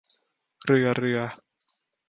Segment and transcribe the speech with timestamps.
[0.65, 1.19] เรือ เรือ